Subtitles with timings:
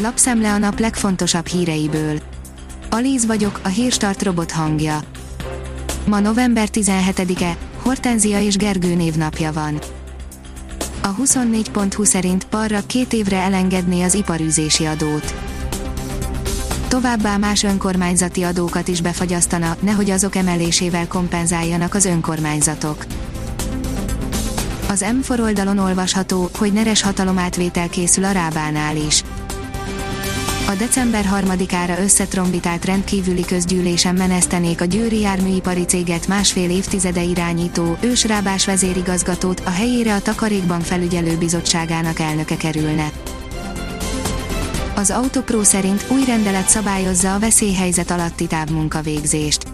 [0.00, 2.18] Lapszemle a nap legfontosabb híreiből.
[2.90, 5.00] Alíz vagyok, a hírstart robot hangja.
[6.06, 9.78] Ma november 17-e, Hortenzia és Gergő névnapja van.
[11.02, 15.34] A 24.20 szerint Parra két évre elengedné az iparűzési adót.
[16.88, 23.04] Továbbá más önkormányzati adókat is befagyasztana, nehogy azok emelésével kompenzáljanak az önkormányzatok.
[24.88, 29.22] Az M4 oldalon olvasható, hogy neres hatalomátvétel készül a Rábánál is.
[30.68, 38.66] A december 3-ára összetrombitált rendkívüli közgyűlésen menesztenék a győri járműipari céget másfél évtizede irányító, ősrábás
[38.66, 43.12] vezérigazgatót, a helyére a Takarékban felügyelő bizottságának elnöke kerülne.
[44.94, 49.66] Az Autopro szerint új rendelet szabályozza a veszélyhelyzet alatti távmunkavégzést.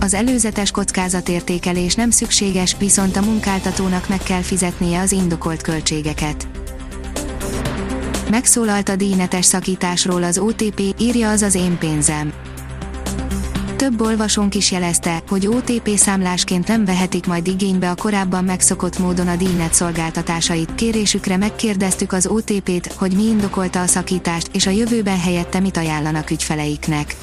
[0.00, 6.61] Az előzetes kockázatértékelés nem szükséges, viszont a munkáltatónak meg kell fizetnie az indokolt költségeket.
[8.32, 12.32] Megszólalt a díjnetes szakításról az OTP, írja az az én pénzem.
[13.76, 19.28] Több olvasónk is jelezte, hogy OTP számlásként nem vehetik majd igénybe a korábban megszokott módon
[19.28, 20.74] a díjnet szolgáltatásait.
[20.74, 26.30] Kérésükre megkérdeztük az OTP-t, hogy mi indokolta a szakítást, és a jövőben helyette mit ajánlanak
[26.30, 27.16] ügyfeleiknek.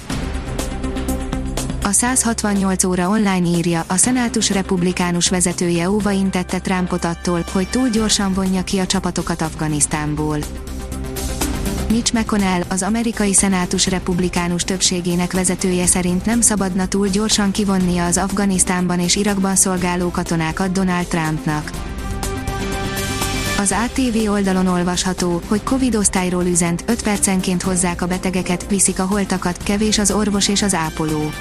[1.83, 7.89] A 168 óra online írja, a szenátus republikánus vezetője óva intette Trumpot attól, hogy túl
[7.89, 10.37] gyorsan vonja ki a csapatokat Afganisztánból.
[11.91, 18.17] Mitch McConnell, az amerikai szenátus republikánus többségének vezetője szerint nem szabadna túl gyorsan kivonnia az
[18.17, 21.71] Afganisztánban és Irakban szolgáló katonákat Donald Trumpnak.
[23.59, 29.05] Az ATV oldalon olvasható, hogy Covid osztályról üzent, 5 percenként hozzák a betegeket, viszik a
[29.05, 31.31] holtakat, kevés az orvos és az ápoló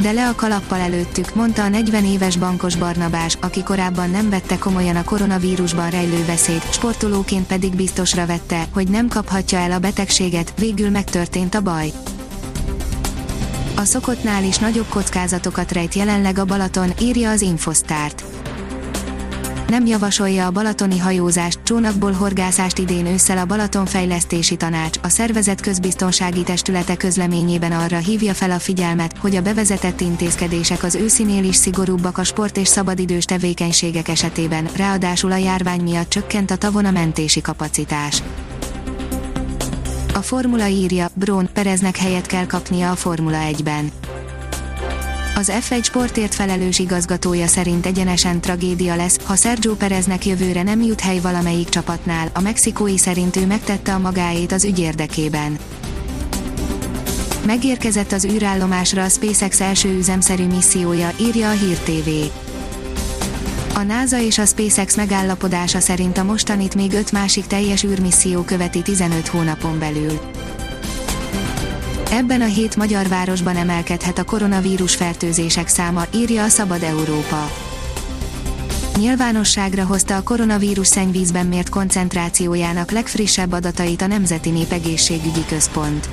[0.00, 4.58] de le a kalappal előttük, mondta a 40 éves bankos Barnabás, aki korábban nem vette
[4.58, 10.52] komolyan a koronavírusban rejlő veszélyt, sportolóként pedig biztosra vette, hogy nem kaphatja el a betegséget,
[10.58, 11.92] végül megtörtént a baj.
[13.76, 18.29] A szokottnál is nagyobb kockázatokat rejt jelenleg a Balaton, írja az Infosztárt
[19.70, 25.60] nem javasolja a balatoni hajózást, csónakból horgászást idén ősszel a Balaton Fejlesztési Tanács, a szervezet
[25.60, 31.56] közbiztonsági testülete közleményében arra hívja fel a figyelmet, hogy a bevezetett intézkedések az őszinél is
[31.56, 36.90] szigorúbbak a sport és szabadidős tevékenységek esetében, ráadásul a járvány miatt csökkent a tavon a
[36.90, 38.22] mentési kapacitás.
[40.14, 43.90] A formula írja, Brón, Pereznek helyet kell kapnia a Formula 1-ben
[45.34, 51.00] az F1 sportért felelős igazgatója szerint egyenesen tragédia lesz, ha Sergio Pereznek jövőre nem jut
[51.00, 55.58] hely valamelyik csapatnál, a mexikói szerint ő megtette a magáét az ügy érdekében.
[57.46, 62.08] Megérkezett az űrállomásra a SpaceX első üzemszerű missziója, írja a Hír TV.
[63.74, 68.82] A NASA és a SpaceX megállapodása szerint a mostanit még öt másik teljes űrmisszió követi
[68.82, 70.20] 15 hónapon belül.
[72.12, 77.50] Ebben a hét magyar városban emelkedhet a koronavírus fertőzések száma, írja a Szabad Európa.
[78.96, 86.08] Nyilvánosságra hozta a koronavírus szennyvízben mért koncentrációjának legfrissebb adatait a Nemzeti Népegészségügyi Központ.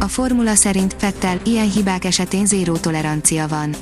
[0.00, 3.74] A formula szerint Fettel ilyen hibák esetén zéró tolerancia van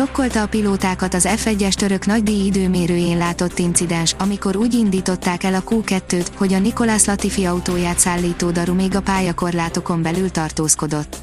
[0.00, 5.62] Sokkolta a pilótákat az F1-es török nagydíj időmérőjén látott incidens, amikor úgy indították el a
[5.62, 11.16] Q2-t, hogy a Nikolás Latifi autóját szállító daru még a pályakorlátokon belül tartózkodott.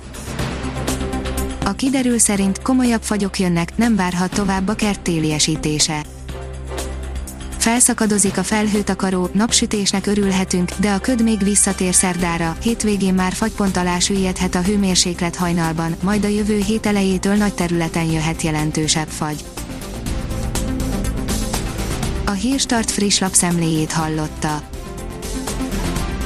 [1.66, 6.02] A kiderül szerint komolyabb fagyok jönnek, nem várhat tovább a kert téliesítése
[7.68, 14.00] Felszakadozik a felhőtakaró, napsütésnek örülhetünk, de a köd még visszatér szerdára, hétvégén már fagypont alá
[14.00, 19.44] süllyedhet a hőmérséklet hajnalban, majd a jövő hét elejétől nagy területen jöhet jelentősebb fagy.
[22.26, 24.62] A Hírstart friss lapszemléjét hallotta.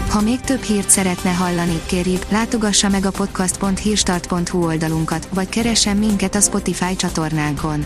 [0.09, 6.35] Ha még több hírt szeretne hallani, kérjük, látogassa meg a podcast.hírstart.hu oldalunkat, vagy keressen minket
[6.35, 7.85] a Spotify csatornánkon